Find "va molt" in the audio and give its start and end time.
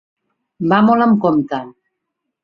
0.71-1.05